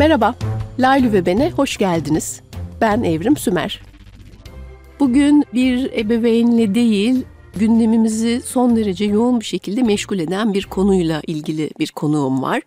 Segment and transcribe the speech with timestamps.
[0.00, 0.34] Merhaba,
[0.78, 2.40] Laylu ve Ben'e hoş geldiniz.
[2.80, 3.82] Ben Evrim Sümer.
[5.00, 11.70] Bugün bir ebeveynle değil, gündemimizi son derece yoğun bir şekilde meşgul eden bir konuyla ilgili
[11.78, 12.62] bir konuğum var.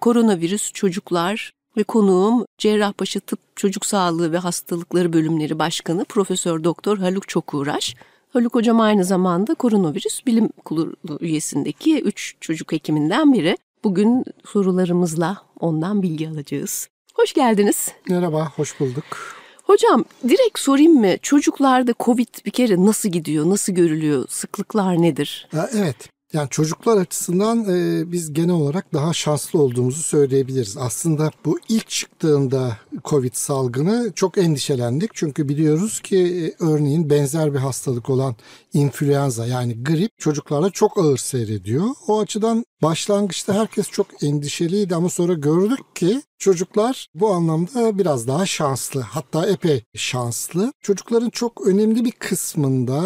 [0.00, 7.28] Koronavirüs çocuklar ve konuğum Cerrahpaşa Tıp Çocuk Sağlığı ve Hastalıkları Bölümleri Başkanı Profesör Doktor Haluk
[7.28, 7.94] Çokuğraş.
[8.32, 13.56] Haluk Hocam aynı zamanda koronavirüs bilim kurulu üyesindeki 3 çocuk hekiminden biri.
[13.84, 16.88] Bugün sorularımızla ondan bilgi alacağız.
[17.14, 17.88] Hoş geldiniz.
[18.08, 19.04] Merhaba, hoş bulduk.
[19.64, 21.18] Hocam direkt sorayım mı?
[21.22, 25.48] Çocuklarda Covid bir kere nasıl gidiyor, nasıl görülüyor, sıklıklar nedir?
[25.74, 25.96] Evet,
[26.32, 30.76] yani çocuklar açısından e, biz genel olarak daha şanslı olduğumuzu söyleyebiliriz.
[30.76, 35.10] Aslında bu ilk çıktığında Covid salgını çok endişelendik.
[35.14, 38.36] Çünkü biliyoruz ki e, örneğin benzer bir hastalık olan
[38.72, 41.86] influenza yani grip çocuklarda çok ağır seyrediyor.
[42.08, 48.46] O açıdan başlangıçta herkes çok endişeliydi ama sonra gördük ki Çocuklar bu anlamda biraz daha
[48.46, 50.72] şanslı hatta epey şanslı.
[50.80, 53.02] Çocukların çok önemli bir kısmında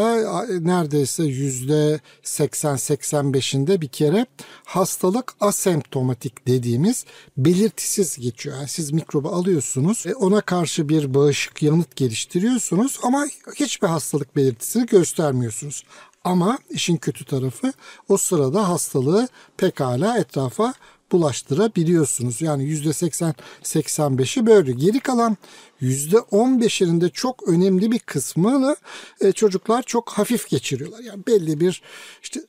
[0.61, 4.27] neredeyse yüzde 80-85'inde bir kere
[4.64, 7.05] hastalık asemptomatik dediğimiz
[7.36, 8.56] belirtisiz geçiyor.
[8.56, 15.84] Yani siz mikrobu alıyorsunuz ona karşı bir bağışık yanıt geliştiriyorsunuz ama hiçbir hastalık belirtisini göstermiyorsunuz.
[16.25, 17.72] Ama işin kötü tarafı
[18.08, 20.75] o sırada hastalığı pekala etrafa
[21.12, 22.42] bulaştırabiliyorsunuz.
[22.42, 24.72] Yani %80-85'i böyle.
[24.72, 25.36] Geri kalan
[25.83, 28.77] %15'inde çok önemli bir kısmını
[29.20, 31.00] e, çocuklar çok hafif geçiriyorlar.
[31.00, 31.83] Yani belli bir
[32.22, 32.41] işte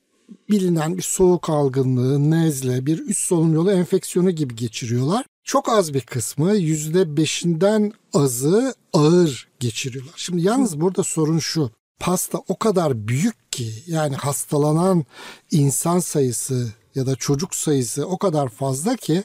[0.50, 5.26] bilinen bir soğuk algınlığı, nezle, bir üst solunum yolu enfeksiyonu gibi geçiriyorlar.
[5.44, 10.14] Çok az bir kısmı %5'inden azı ağır geçiriyorlar.
[10.16, 11.72] Şimdi yalnız burada sorun şu.
[12.00, 15.06] Pasta o kadar büyük ki yani hastalanan
[15.52, 19.24] insan sayısı ya da çocuk sayısı o kadar fazla ki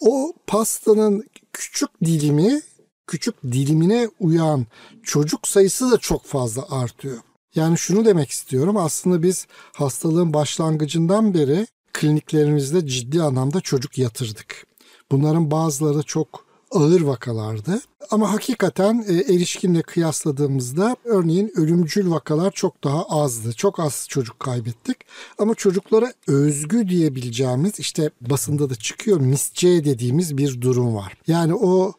[0.00, 2.60] o pastanın küçük dilimi
[3.06, 4.66] küçük dilimine uyan
[5.02, 7.18] çocuk sayısı da çok fazla artıyor.
[7.54, 14.66] Yani şunu demek istiyorum aslında biz hastalığın başlangıcından beri kliniklerimizde ciddi anlamda çocuk yatırdık.
[15.10, 16.43] Bunların bazıları çok
[16.74, 17.80] ağır vakalardı.
[18.10, 23.52] Ama hakikaten e, erişkinle kıyasladığımızda örneğin ölümcül vakalar çok daha azdı.
[23.52, 24.96] Çok az çocuk kaybettik.
[25.38, 31.14] Ama çocuklara özgü diyebileceğimiz işte basında da çıkıyor misce dediğimiz bir durum var.
[31.26, 31.92] Yani o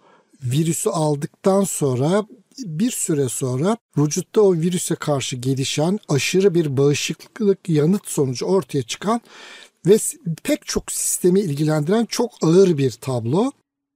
[0.44, 2.26] virüsü aldıktan sonra
[2.60, 9.22] bir süre sonra vücutta o virüse karşı gelişen aşırı bir bağışıklık yanıt sonucu ortaya çıkan
[9.86, 9.98] ve
[10.44, 13.52] pek çok sistemi ilgilendiren çok ağır bir tablo.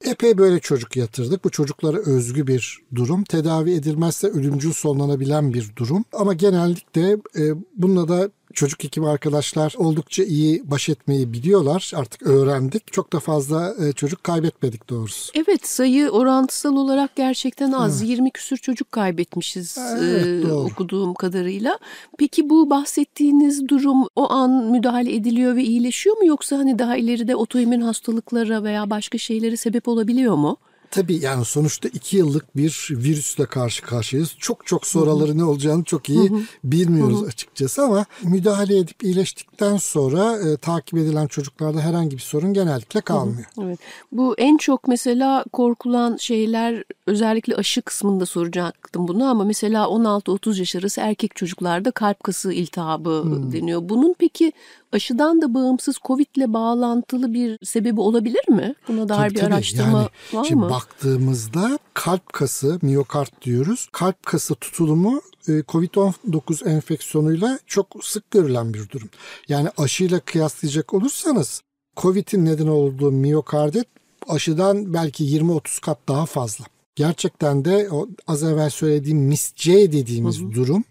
[0.05, 1.43] Epey böyle çocuk yatırdık.
[1.43, 3.23] Bu çocuklara özgü bir durum.
[3.23, 6.05] Tedavi edilmezse ölümcül sonlanabilen bir durum.
[6.13, 7.41] Ama genellikle e,
[7.75, 11.91] bununla da çocuk hekimi arkadaşlar oldukça iyi baş etmeyi biliyorlar.
[11.95, 12.93] Artık öğrendik.
[12.93, 15.31] Çok da fazla e, çocuk kaybetmedik doğrusu.
[15.35, 18.01] Evet sayı orantısal olarak gerçekten az.
[18.01, 18.09] Evet.
[18.09, 21.79] 20 küsür çocuk kaybetmişiz evet, e, okuduğum kadarıyla.
[22.17, 27.35] Peki bu bahsettiğiniz durum o an müdahale ediliyor ve iyileşiyor mu yoksa hani daha ileride
[27.35, 30.57] otoimmün hastalıklara veya başka şeylere sebep olabiliyor mu?
[30.91, 34.35] Tabii yani sonuçta iki yıllık bir virüsle karşı karşıyayız.
[34.39, 36.31] Çok çok sonraları ne olacağını çok iyi
[36.63, 43.01] bilmiyoruz açıkçası ama müdahale edip iyileştikten sonra e, takip edilen çocuklarda herhangi bir sorun genellikle
[43.01, 43.45] kalmıyor.
[43.63, 43.79] Evet.
[44.11, 50.75] Bu en çok mesela korkulan şeyler özellikle aşı kısmında soracaktım bunu ama mesela 16-30 yaş
[50.75, 53.51] arası erkek çocuklarda kalp kası iltihabı hmm.
[53.51, 53.81] deniyor.
[53.83, 54.53] Bunun peki
[54.91, 58.75] aşıdan da bağımsız Covid ile bağlantılı bir sebebi olabilir mi?
[58.87, 59.53] Buna dair tabii, bir tabii.
[59.53, 60.69] araştırma yani, var şimdi mı?
[60.69, 63.89] Baktığımızda kalp kası, miyokart diyoruz.
[63.91, 69.09] Kalp kası tutulumu e, Covid-19 enfeksiyonuyla çok sık görülen bir durum.
[69.47, 71.61] Yani aşıyla kıyaslayacak olursanız
[71.97, 73.87] Covid'in neden olduğu miyokardit
[74.27, 76.65] aşıdan belki 20-30 kat daha fazla.
[76.95, 80.53] Gerçekten de o az evvel söylediğim MIS-C dediğimiz hı hı.
[80.53, 80.83] durum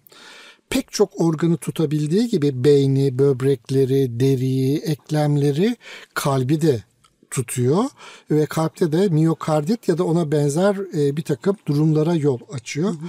[0.71, 5.77] pek çok organı tutabildiği gibi beyni, böbrekleri, deriyi, eklemleri,
[6.15, 6.83] kalbi de
[7.31, 7.85] tutuyor
[8.31, 12.89] ve kalpte de miyokardit ya da ona benzer e, bir takım durumlara yol açıyor.
[12.89, 13.09] Hı hı.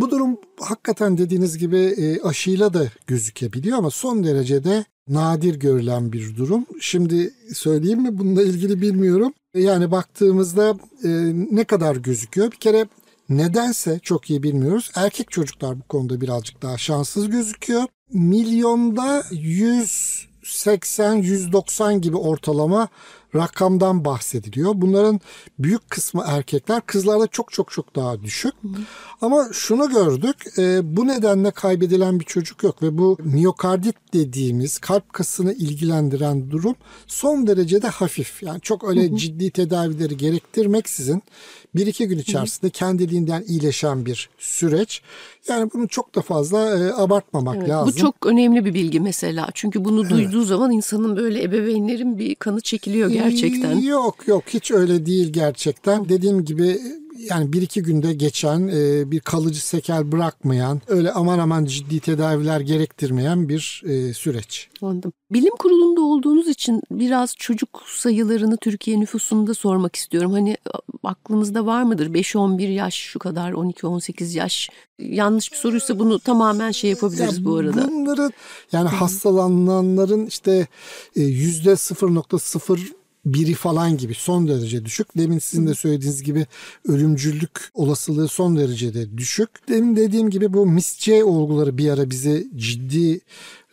[0.00, 6.36] Bu durum hakikaten dediğiniz gibi e, aşıyla da gözükebiliyor ama son derecede nadir görülen bir
[6.36, 6.66] durum.
[6.80, 9.32] Şimdi söyleyeyim mi bununla ilgili bilmiyorum.
[9.54, 11.08] Yani baktığımızda e,
[11.50, 12.52] ne kadar gözüküyor?
[12.52, 12.86] Bir kere
[13.28, 14.90] Nedense çok iyi bilmiyoruz.
[14.94, 17.82] Erkek çocuklar bu konuda birazcık daha şanssız gözüküyor.
[18.12, 22.88] Milyonda 180-190 gibi ortalama
[23.36, 24.72] rakamdan bahsediliyor.
[24.74, 25.20] Bunların
[25.58, 28.54] büyük kısmı erkekler, kızlarda çok çok çok daha düşük.
[28.62, 28.68] Hı.
[29.20, 35.12] Ama şunu gördük, e, bu nedenle kaybedilen bir çocuk yok ve bu miyokardit dediğimiz kalp
[35.12, 36.74] kasını ilgilendiren durum
[37.06, 38.42] son derecede hafif.
[38.42, 39.16] Yani çok öyle hı hı.
[39.16, 41.22] ciddi tedavileri gerektirmeksizin
[41.74, 45.02] bir iki gün içerisinde kendiliğinden iyileşen bir süreç.
[45.48, 47.94] Yani bunu çok da fazla e, abartmamak evet, lazım.
[47.96, 49.48] Bu çok önemli bir bilgi mesela.
[49.54, 50.10] Çünkü bunu evet.
[50.10, 53.25] duyduğu zaman insanın böyle ebeveynlerin bir kanı çekiliyor gerçekten.
[53.82, 56.08] Yok yok hiç öyle değil gerçekten.
[56.08, 56.80] Dediğim gibi
[57.30, 62.60] yani bir iki günde geçen e, bir kalıcı sekel bırakmayan öyle aman aman ciddi tedaviler
[62.60, 64.68] gerektirmeyen bir e, süreç.
[64.82, 65.12] Anladım.
[65.30, 70.32] Bilim kurulunda olduğunuz için biraz çocuk sayılarını Türkiye nüfusunda sormak istiyorum.
[70.32, 70.56] Hani
[71.04, 76.90] aklınızda var mıdır 5-11 yaş şu kadar 12-18 yaş yanlış bir soruysa bunu tamamen şey
[76.90, 77.88] yapabiliriz ya bu arada.
[77.90, 78.32] Bunların
[78.72, 80.66] yani hastalananların işte
[81.16, 82.78] e, yüzde 0.0
[83.26, 85.18] biri falan gibi son derece düşük.
[85.18, 86.46] Demin sizin de söylediğiniz gibi
[86.88, 89.68] ölümcüllük olasılığı son derecede düşük.
[89.68, 93.20] Demin dediğim gibi bu misce olguları bir ara bizi ciddi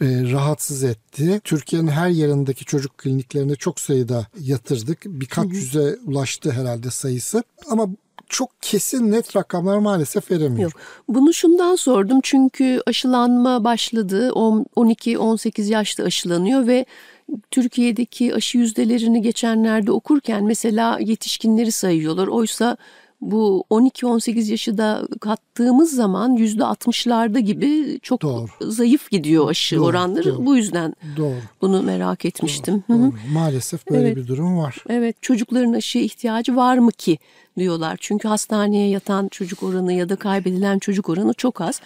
[0.02, 1.42] e, rahatsız etti.
[1.44, 5.02] Türkiye'nin her yerindeki çocuk kliniklerinde çok sayıda yatırdık.
[5.06, 7.44] Birkaç yüze ulaştı herhalde sayısı.
[7.70, 7.88] Ama
[8.30, 10.72] çok kesin net rakamlar maalesef veremiyor.
[10.72, 10.82] Yok.
[11.08, 14.30] Bunu şundan sordum çünkü aşılanma başladı.
[14.30, 16.86] 12-18 yaşta aşılanıyor ve
[17.52, 22.28] Türkiye'deki aşı yüzdelerini geçenlerde okurken mesela yetişkinleri sayıyorlar.
[22.28, 22.78] Oysa
[23.32, 28.48] bu 12-18 yaşı da kattığımız zaman yüzde 60'larda gibi çok doğru.
[28.62, 30.26] zayıf gidiyor aşı doğru, oranları.
[30.26, 30.46] Doğru.
[30.46, 31.36] Bu yüzden doğru.
[31.62, 32.84] bunu merak etmiştim.
[32.90, 33.14] Doğru, doğru.
[33.34, 34.16] Maalesef böyle evet.
[34.16, 34.84] bir durum var.
[34.90, 37.18] Evet çocukların aşıya ihtiyacı var mı ki
[37.58, 37.98] diyorlar.
[38.02, 41.82] Çünkü hastaneye yatan çocuk oranı ya da kaybedilen çocuk oranı çok az.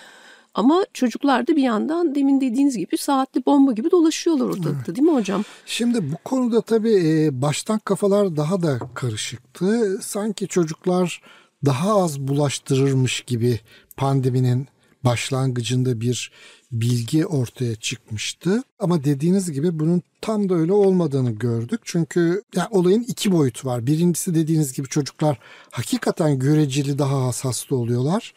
[0.57, 5.13] Ama çocuklar da bir yandan demin dediğiniz gibi saatli bomba gibi dolaşıyorlar ortalıkta değil mi
[5.13, 5.43] hocam?
[5.65, 9.99] Şimdi bu konuda tabii e, baştan kafalar daha da karışıktı.
[10.01, 11.21] Sanki çocuklar
[11.65, 13.59] daha az bulaştırırmış gibi
[13.97, 14.67] pandeminin
[15.05, 16.31] başlangıcında bir
[16.71, 18.63] bilgi ortaya çıkmıştı.
[18.79, 21.81] Ama dediğiniz gibi bunun tam da öyle olmadığını gördük.
[21.83, 23.87] Çünkü yani olayın iki boyutu var.
[23.87, 25.39] Birincisi dediğiniz gibi çocuklar
[25.71, 28.33] hakikaten göreceli daha hassaslı oluyorlar.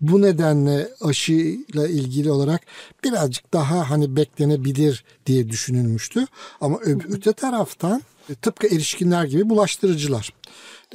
[0.00, 2.60] Bu nedenle aşıyla ilgili olarak
[3.04, 6.26] birazcık daha hani beklenebilir diye düşünülmüştü.
[6.60, 10.32] Ama öte taraftan e, tıpkı erişkinler gibi bulaştırıcılar.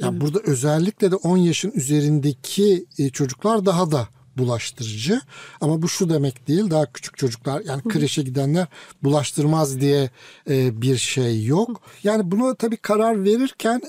[0.00, 0.22] Yani evet.
[0.22, 4.08] burada özellikle de 10 yaşın üzerindeki e, çocuklar daha da
[4.38, 5.20] bulaştırıcı.
[5.60, 8.66] Ama bu şu demek değil daha küçük çocuklar yani kreşe gidenler
[9.02, 10.10] bulaştırmaz diye
[10.50, 11.80] e, bir şey yok.
[12.02, 13.82] Yani bunu tabii karar verirken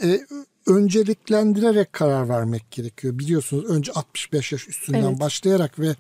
[0.67, 3.19] önceliklendirerek karar vermek gerekiyor.
[3.19, 5.19] Biliyorsunuz önce 65 yaş üstünden evet.
[5.19, 5.95] başlayarak ve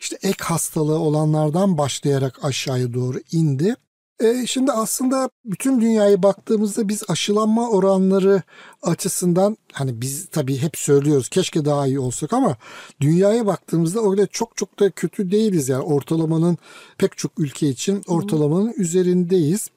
[0.00, 3.76] işte ek hastalığı olanlardan başlayarak aşağıya doğru indi.
[4.20, 8.42] E, şimdi aslında bütün dünyayı baktığımızda biz aşılanma oranları
[8.82, 12.56] açısından hani biz tabii hep söylüyoruz keşke daha iyi olsak ama
[13.00, 16.58] dünyaya baktığımızda öyle çok çok da kötü değiliz yani ortalamanın
[16.98, 19.70] pek çok ülke için ortalamanın üzerindeyiz.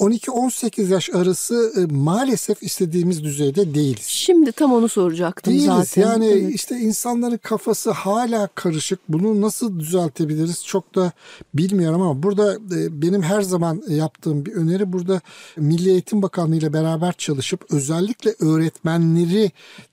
[0.00, 4.06] 12-18 yaş arası e, maalesef istediğimiz düzeyde değiliz.
[4.06, 5.66] Şimdi tam onu soracaktım değiliz.
[5.66, 6.02] zaten.
[6.02, 6.54] Yani evet.
[6.54, 8.98] işte insanların kafası hala karışık.
[9.08, 11.12] Bunu nasıl düzeltebiliriz çok da
[11.54, 15.20] bilmiyorum ama burada e, benim her zaman yaptığım bir öneri burada
[15.56, 19.33] Milli Eğitim Bakanlığı ile beraber çalışıp özellikle öğretmenleri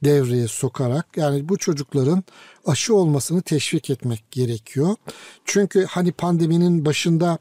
[0.04, 2.24] devreye sokarak yani bu çocukların
[2.66, 4.96] aşı olmasını teşvik etmek gerekiyor.
[5.46, 7.38] Çünkü hani pandeminin başında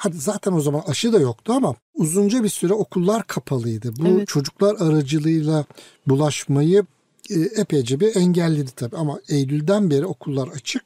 [0.00, 3.92] Hadi zaten o zaman aşı da yoktu ama uzunca bir süre okullar kapalıydı.
[3.96, 4.28] Bu evet.
[4.28, 5.64] çocuklar aracılığıyla
[6.06, 6.84] bulaşmayı
[7.30, 10.82] e, epeyce bir engelledi tabii ama Eylül'den beri okullar açık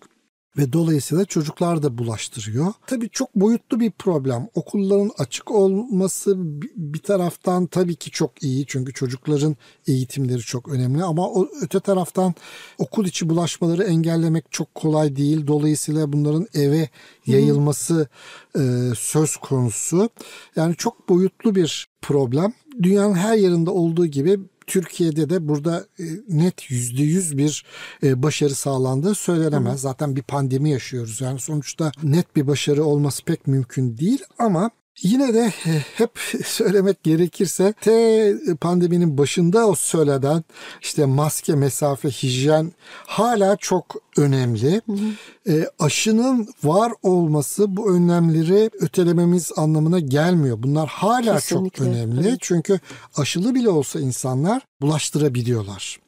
[0.57, 2.73] ve dolayısıyla çocuklar da bulaştırıyor.
[2.87, 4.49] Tabii çok boyutlu bir problem.
[4.55, 6.35] Okulların açık olması
[6.77, 9.57] bir taraftan tabii ki çok iyi çünkü çocukların
[9.87, 12.35] eğitimleri çok önemli ama o öte taraftan
[12.79, 15.47] okul içi bulaşmaları engellemek çok kolay değil.
[15.47, 16.89] Dolayısıyla bunların eve
[17.27, 18.09] yayılması
[18.57, 18.61] e,
[18.97, 20.11] söz konusu.
[20.57, 22.53] Yani çok boyutlu bir problem.
[22.83, 27.65] Dünyanın her yerinde olduğu gibi Türkiye'de de burada e, net yüzde yüz bir
[28.03, 29.81] e, başarı sağlandığı söylenemez.
[29.81, 31.21] Zaten bir pandemi yaşıyoruz.
[31.21, 34.71] Yani sonuçta net bir başarı olması pek mümkün değil ama
[35.03, 35.53] Yine de
[35.95, 40.45] hep söylemek gerekirse te pandeminin başında o söyleden
[40.81, 42.73] işte maske, mesafe, hijyen
[43.07, 44.83] hala çok önemli.
[44.87, 45.53] Hı hı.
[45.53, 50.63] E, aşının var olması bu önlemleri ötelememiz anlamına gelmiyor.
[50.63, 51.79] Bunlar hala Kesinlikle.
[51.79, 52.29] çok önemli.
[52.29, 52.39] Evet.
[52.41, 52.81] Çünkü
[53.17, 56.02] aşılı bile olsa insanlar bulaştırabiliyorlar.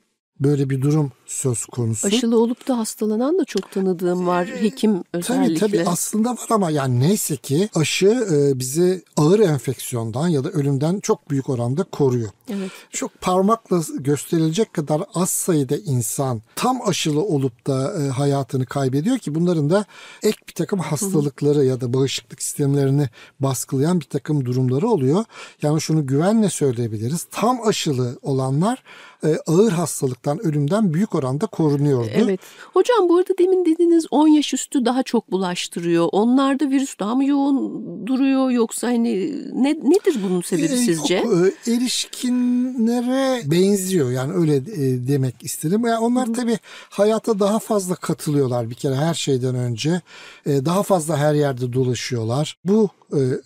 [0.44, 2.06] Böyle bir durum söz konusu.
[2.06, 4.46] Aşılı olup da hastalanan da çok tanıdığım var.
[4.46, 5.58] Ee, Hekim özellikle.
[5.58, 10.50] Tabii tabii aslında var ama yani neyse ki aşı e, bizi ağır enfeksiyondan ya da
[10.50, 12.30] ölümden çok büyük oranda koruyor.
[12.48, 12.70] Evet.
[12.90, 19.34] Çok parmakla gösterilecek kadar az sayıda insan tam aşılı olup da e, hayatını kaybediyor ki
[19.34, 19.84] bunların da
[20.22, 21.64] ek bir takım hastalıkları Hı-hı.
[21.64, 23.08] ya da bağışıklık sistemlerini
[23.40, 25.24] baskılayan bir takım durumları oluyor.
[25.62, 27.26] Yani şunu güvenle söyleyebiliriz.
[27.30, 28.82] Tam aşılı olanlar
[29.24, 32.10] e, ağır hastalıktan, ölümden büyük oranda korunuyordu.
[32.14, 32.40] Evet.
[32.72, 36.08] Hocam bu arada demin dediğiniz 10 yaş üstü daha çok bulaştırıyor.
[36.12, 39.14] Onlarda virüs daha mı yoğun duruyor yoksa hani
[39.62, 41.16] ne, nedir bunun sebebi e, sizce?
[41.16, 41.34] Yok,
[41.66, 45.86] e, erişkinlere benziyor yani öyle e, demek istedim.
[45.86, 46.58] Yani onlar tabii
[46.90, 50.00] hayata daha fazla katılıyorlar bir kere her şeyden önce.
[50.46, 52.58] E, daha fazla her yerde dolaşıyorlar.
[52.64, 52.88] Bu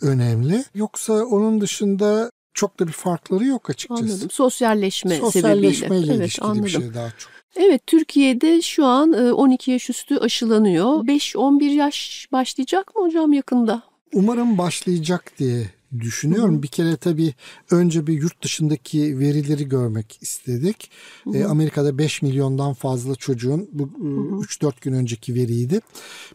[0.00, 0.64] önemli.
[0.74, 4.02] Yoksa onun dışında çok da bir farkları yok açıkçası.
[4.02, 4.30] Anladım.
[4.30, 6.12] Sosyalleşme, Sosyalleşmeyle sebebiyle.
[6.12, 6.64] Evet, ilişkili anladım.
[6.64, 7.32] bir şey daha çok.
[7.56, 11.04] Evet Türkiye'de şu an 12 e, yaş üstü aşılanıyor.
[11.04, 13.82] 5-11 yaş başlayacak mı hocam yakında?
[14.12, 16.54] Umarım başlayacak diye düşünüyorum.
[16.54, 16.62] Hı-hı.
[16.62, 17.34] Bir kere tabii
[17.70, 20.90] önce bir yurt dışındaki verileri görmek istedik.
[21.34, 25.80] E, Amerika'da 5 milyondan fazla çocuğun bu 3-4 gün önceki veriydi.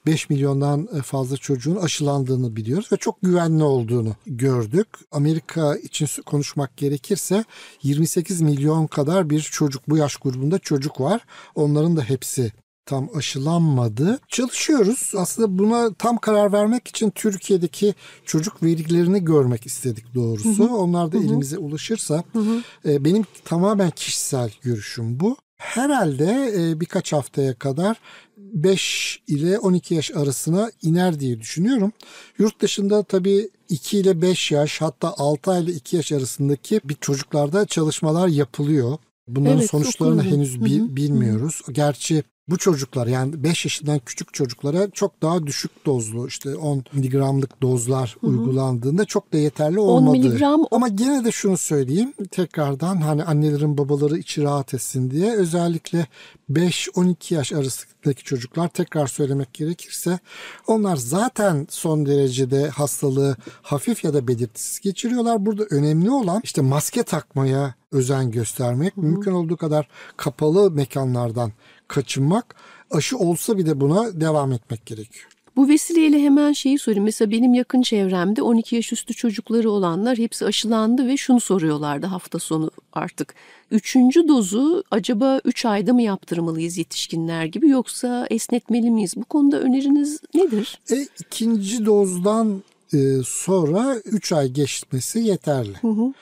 [0.06, 4.88] 5 milyondan e, fazla çocuğun aşılandığını biliyoruz ve çok güvenli olduğunu gördük.
[5.12, 7.46] Amerika için konuşmak gerekirse
[7.84, 11.22] 28 milyon kadar bir çocuk bu yaş grubunda çocuk var.
[11.56, 12.52] Onların da hepsi
[12.86, 14.20] tam aşılanmadı.
[14.28, 15.12] Çalışıyoruz.
[15.18, 17.94] Aslında buna tam karar vermek için Türkiye'deki
[18.26, 20.60] çocuk verilerini görmek istedik doğrusu.
[20.60, 20.76] Hı hı.
[20.76, 21.26] Onlar da hı hı.
[21.26, 22.62] elimize ulaşırsa hı hı.
[22.86, 25.38] E, benim tamamen kişisel görüşüm bu.
[25.58, 27.98] Herhalde e, birkaç haftaya kadar
[28.38, 31.92] 5 ile 12 yaş arasına iner diye düşünüyorum.
[32.38, 36.96] Yurt dışında tabii 2 ile 5 yaş hatta 6 ay ile 2 yaş arasındaki bir
[36.96, 38.98] çocuklarda çalışmalar yapılıyor.
[39.28, 41.62] Bunların evet, sonuçlarını henüz bi, bilmiyoruz.
[41.72, 47.62] Gerçi bu çocuklar yani 5 yaşından küçük çocuklara çok daha düşük dozlu işte 10 miligramlık
[47.62, 48.32] dozlar Hı-hı.
[48.32, 50.10] uygulandığında çok da yeterli olmadı.
[50.10, 50.66] 10 miligram.
[50.72, 56.08] Ama gene de şunu söyleyeyim tekrardan hani annelerin babaları içi rahat etsin diye özellikle
[56.52, 60.20] 5-12 yaş arasındaki çocuklar tekrar söylemek gerekirse
[60.68, 65.46] onlar zaten son derecede hastalığı hafif ya da belirtisiz geçiriyorlar.
[65.46, 69.06] Burada önemli olan işte maske takmaya özen göstermek, Hı-hı.
[69.06, 71.52] mümkün olduğu kadar kapalı mekanlardan
[71.88, 72.56] kaçınmak,
[72.92, 75.28] aşı olsa bir de buna devam etmek gerekiyor.
[75.56, 77.04] Bu vesileyle hemen şeyi sorayım.
[77.04, 82.40] Mesela benim yakın çevremde 12 yaş üstü çocukları olanlar hepsi aşılandı ve şunu soruyorlardı hafta
[82.40, 83.36] sonu artık.
[83.72, 89.14] Üçüncü dozu acaba 3 ayda mı yaptırmalıyız yetişkinler gibi yoksa esnetmeli miyiz?
[89.16, 90.80] Bu konuda öneriniz nedir?
[90.92, 92.64] E, ikinci dozdan
[92.94, 95.78] e, sonra 3 ay geçmesi yeterli.
[95.82, 96.14] Hı hı.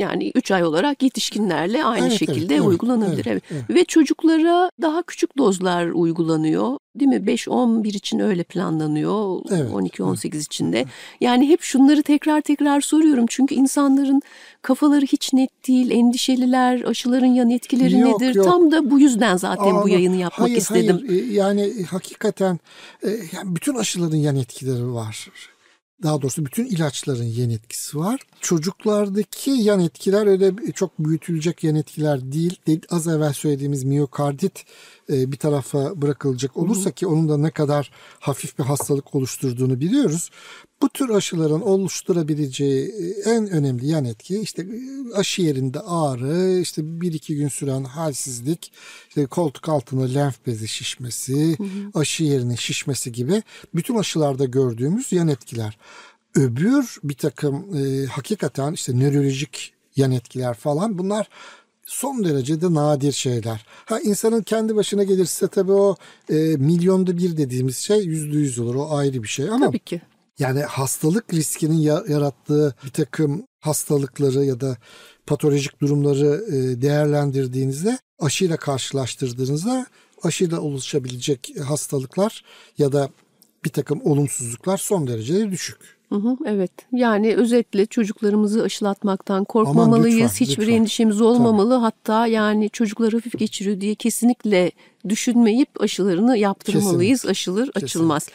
[0.00, 3.26] Yani 3 ay olarak yetişkinlerle aynı evet, şekilde evet, uygulanabilir.
[3.26, 3.64] Evet, evet.
[3.68, 3.78] evet.
[3.80, 6.78] Ve çocuklara daha küçük dozlar uygulanıyor.
[6.96, 7.16] Değil mi?
[7.16, 9.40] 5-11 için öyle planlanıyor.
[9.50, 10.34] Evet, 12-18 evet.
[10.42, 10.84] için de.
[11.20, 13.24] Yani hep şunları tekrar tekrar soruyorum.
[13.28, 14.22] Çünkü insanların
[14.62, 15.90] kafaları hiç net değil.
[15.90, 18.34] Endişeliler, aşıların yan etkileri yok, nedir?
[18.34, 18.46] Yok.
[18.46, 21.00] Tam da bu yüzden zaten Aa, bu yayını yapmak hayır, istedim.
[21.08, 21.30] Hayır.
[21.30, 22.58] E, yani hakikaten
[23.02, 25.28] e, yani bütün aşıların yan etkileri var
[26.02, 28.20] daha doğrusu bütün ilaçların yan etkisi var.
[28.40, 32.56] Çocuklardaki yan etkiler öyle çok büyütülecek yan etkiler değil.
[32.90, 34.64] Az evvel söylediğimiz miyokardit
[35.10, 37.90] bir tarafa bırakılacak olursa ki onun da ne kadar
[38.20, 40.30] hafif bir hastalık oluşturduğunu biliyoruz.
[40.82, 47.00] Bu tür aşıların oluşturabileceği e, en önemli yan etki işte e, aşı yerinde ağrı, işte
[47.00, 48.72] bir iki gün süren halsizlik,
[49.08, 51.68] işte koltuk altında lenf bezi şişmesi, hı hı.
[51.94, 53.42] aşı yerine şişmesi gibi
[53.74, 55.78] bütün aşılarda gördüğümüz yan etkiler.
[56.34, 61.28] Öbür bir takım e, hakikaten işte nörolojik yan etkiler falan bunlar
[61.90, 63.66] son derecede nadir şeyler.
[63.84, 65.96] Ha insanın kendi başına gelirse tabii o
[66.28, 68.74] e, milyonda bir dediğimiz şey yüzde yüz olur.
[68.74, 70.00] O ayrı bir şey ama tabii ki.
[70.38, 71.78] Yani hastalık riskinin
[72.08, 74.76] yarattığı bir takım hastalıkları ya da
[75.26, 79.86] patolojik durumları e, değerlendirdiğinizde aşıyla karşılaştırdığınızda
[80.22, 82.44] aşıyla oluşabilecek hastalıklar
[82.78, 83.10] ya da
[83.64, 85.99] bir takım olumsuzluklar son derece düşük.
[86.10, 90.16] Hı hı, evet yani özetle çocuklarımızı aşılatmaktan korkmamalıyız.
[90.16, 90.76] Aman lütfen, Hiçbir lütfen.
[90.76, 91.70] endişemiz olmamalı.
[91.70, 91.80] Tabii.
[91.80, 94.70] Hatta yani çocuklar hafif geçiriyor diye kesinlikle
[95.08, 97.20] düşünmeyip aşılarını yaptırmalıyız.
[97.20, 97.30] Kesinlikle.
[97.30, 97.84] Aşılır Kesinlikle.
[97.84, 98.28] açılmaz.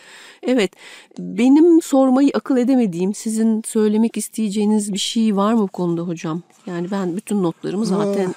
[0.44, 0.72] Evet
[1.20, 6.42] benim sormayı akıl edemediğim sizin söylemek isteyeceğiniz bir şey var mı bu konuda hocam?
[6.66, 8.36] Yani ben bütün notlarımı zaten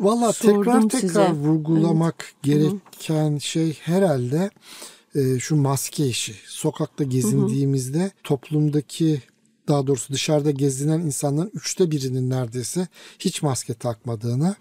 [0.00, 1.30] Valla tekrar tekrar size.
[1.32, 2.34] vurgulamak evet.
[2.42, 3.40] gereken Hı-hı.
[3.40, 4.50] şey herhalde
[5.14, 6.34] e, şu maske işi.
[6.46, 8.10] Sokakta gezindiğimizde Hı-hı.
[8.24, 9.22] toplumdaki
[9.68, 12.88] daha doğrusu dışarıda gezinen insanların üçte birinin neredeyse
[13.18, 14.54] hiç maske takmadığını,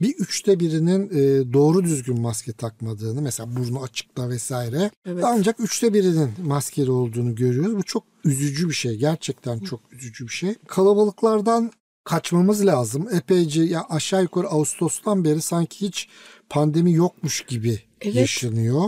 [0.00, 4.90] bir üçte birinin e, doğru düzgün maske takmadığını, mesela burnu açıkta vesaire.
[5.06, 5.24] Evet.
[5.26, 7.76] Ancak üçte birinin maskeli olduğunu görüyoruz.
[7.76, 8.96] Bu çok üzücü bir şey.
[8.96, 10.54] Gerçekten çok üzücü bir şey.
[10.66, 11.72] Kalabalıklardan
[12.04, 13.08] kaçmamız lazım.
[13.12, 16.08] Epeyce ya aşağı yukarı Ağustos'tan beri sanki hiç
[16.48, 18.16] pandemi yokmuş gibi evet.
[18.16, 18.84] yaşanıyor.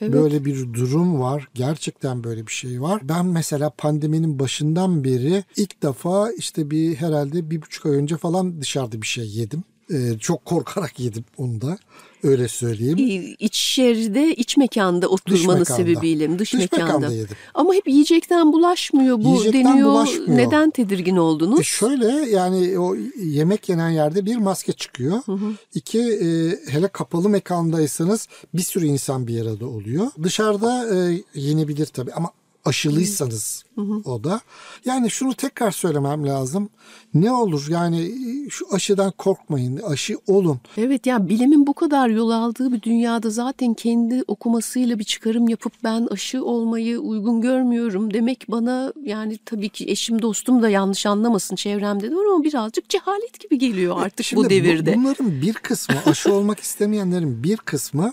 [0.00, 0.12] Evet.
[0.12, 1.48] Böyle bir durum var.
[1.54, 3.00] Gerçekten böyle bir şey var.
[3.04, 8.60] Ben mesela pandeminin başından beri ilk defa işte bir herhalde bir buçuk ay önce falan
[8.60, 9.64] dışarıda bir şey yedim.
[9.92, 11.78] Ee, çok korkarak yedim onu da.
[12.22, 13.34] Öyle söyleyeyim.
[13.38, 16.38] İç yerde, iç mekanda oturmanın dış sebebiyle mi?
[16.38, 16.84] Dış, dış mekanda.
[16.84, 17.36] mekanda yedim.
[17.54, 19.88] Ama hep yiyecekten bulaşmıyor bu yiyecekten deniyor.
[19.88, 20.38] Bulaşmıyor.
[20.38, 21.60] Neden tedirgin oldunuz?
[21.60, 25.22] E şöyle yani o yemek yenen yerde bir maske çıkıyor.
[25.26, 25.52] Hı hı.
[25.74, 26.28] İki e,
[26.72, 30.06] hele kapalı mekandaysanız bir sürü insan bir arada oluyor.
[30.22, 32.30] Dışarıda e, yenebilir tabii ama
[32.64, 34.02] aşılıysanız hı hı.
[34.04, 34.40] o da.
[34.84, 36.68] Yani şunu tekrar söylemem lazım.
[37.14, 38.12] Ne olur yani
[38.50, 39.76] şu aşıdan korkmayın.
[39.76, 40.60] Aşı olun.
[40.76, 45.72] Evet yani bilimin bu kadar yol aldığı bir dünyada zaten kendi okumasıyla bir çıkarım yapıp
[45.84, 51.56] ben aşı olmayı uygun görmüyorum demek bana yani tabii ki eşim dostum da yanlış anlamasın
[51.56, 54.94] çevremde de var ama birazcık cehalet gibi geliyor artık Şimdi bu devirde.
[54.94, 58.12] Bu, bunların bir kısmı aşı olmak istemeyenlerin bir kısmı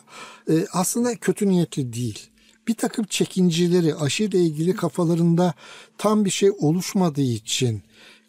[0.50, 2.30] e, aslında kötü niyetli değil
[2.68, 5.54] bir takım çekincileri aşıyla ilgili kafalarında
[5.98, 7.82] tam bir şey oluşmadığı için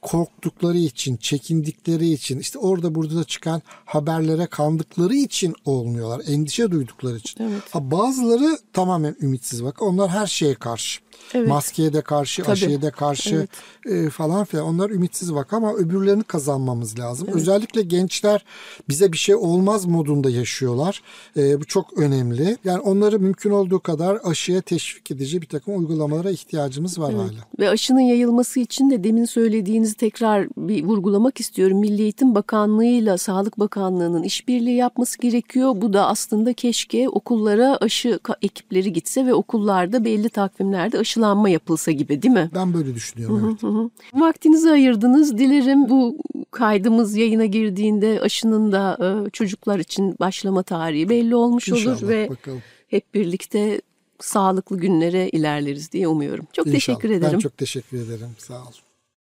[0.07, 6.23] korktukları için, çekindikleri için, işte orada burada da çıkan haberlere kandıkları için olmuyorlar.
[6.29, 7.45] Endişe duydukları için.
[7.45, 7.63] Evet.
[7.71, 9.83] Ha, bazıları tamamen ümitsiz bak.
[9.83, 11.01] Onlar her şeye karşı.
[11.35, 11.49] Evet.
[11.49, 12.53] Maskeye de karşı, Tabii.
[12.53, 13.49] aşıya da karşı
[13.85, 14.07] evet.
[14.07, 14.67] e, falan filan.
[14.67, 17.27] Onlar ümitsiz bak ama öbürlerini kazanmamız lazım.
[17.31, 17.41] Evet.
[17.41, 18.45] Özellikle gençler
[18.89, 21.03] bize bir şey olmaz modunda yaşıyorlar.
[21.37, 22.57] E, bu çok önemli.
[22.65, 27.21] Yani onları mümkün olduğu kadar aşıya teşvik edici bir takım uygulamalara ihtiyacımız var evet.
[27.21, 27.47] hala.
[27.59, 31.79] Ve aşının yayılması için de demin söylediğinizi tekrar bir vurgulamak istiyorum.
[31.79, 35.73] Milli Eğitim Bakanlığı ile Sağlık Bakanlığı'nın işbirliği yapması gerekiyor.
[35.77, 42.23] Bu da aslında keşke okullara aşı ekipleri gitse ve okullarda belli takvimlerde aşılanma yapılsa gibi
[42.23, 42.51] değil mi?
[42.55, 43.59] Ben böyle düşünüyorum.
[43.61, 45.39] Hı hı Vaktinizi ayırdınız.
[45.39, 46.17] Dilerim bu
[46.51, 52.31] kaydımız yayına girdiğinde aşının da e, çocuklar için başlama tarihi belli olmuş İnşallah, olur ve
[52.31, 52.63] bakalım.
[52.89, 53.81] hep birlikte
[54.21, 56.47] sağlıklı günlere ilerleriz diye umuyorum.
[56.53, 56.75] Çok İnşallah.
[56.77, 57.33] teşekkür ederim.
[57.35, 58.29] Ben çok teşekkür ederim.
[58.39, 58.86] Sağ olun.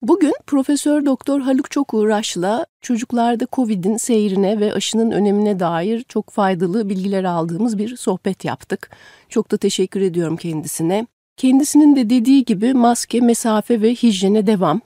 [0.02, 7.24] Bugün Profesör Doktor Haluk Çokuğraş'la çocuklarda Covid'in seyrine ve aşının önemine dair çok faydalı bilgiler
[7.24, 8.90] aldığımız bir sohbet yaptık.
[9.30, 11.08] Çok da teşekkür ediyorum kendisine.
[11.38, 14.82] Kendisinin de dediği gibi maske, mesafe ve hijyene devam.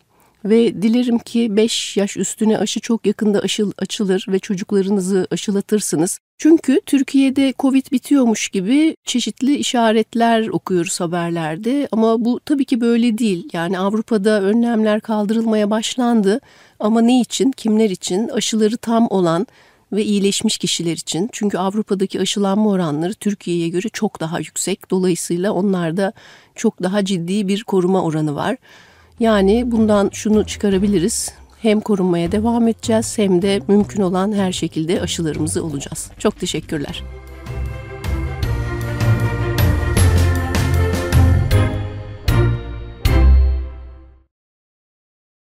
[0.46, 6.20] Ve dilerim ki 5 yaş üstüne aşı çok yakında aşıl, açılır ve çocuklarınızı aşılatırsınız.
[6.38, 13.50] Çünkü Türkiye'de Covid bitiyormuş gibi çeşitli işaretler okuyoruz haberlerde ama bu tabii ki böyle değil.
[13.54, 16.40] Yani Avrupa'da önlemler kaldırılmaya başlandı
[16.80, 19.48] ama ne için, kimler için aşıları tam olan
[19.92, 21.30] ve iyileşmiş kişiler için.
[21.32, 24.92] Çünkü Avrupa'daki aşılanma oranları Türkiye'ye göre çok daha yüksek.
[24.92, 26.14] Dolayısıyla onlarda
[26.56, 28.58] çok daha ciddi bir koruma oranı var.
[29.20, 31.34] Yani bundan şunu çıkarabiliriz.
[31.62, 36.12] Hem korunmaya devam edeceğiz hem de mümkün olan her şekilde aşılarımızı olacağız.
[36.20, 37.04] Çok teşekkürler.